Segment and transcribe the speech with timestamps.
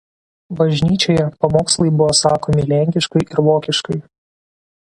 [0.59, 4.01] Bažnyčioje pamokslai buvo sakomi lenkiškai ir vokiškai.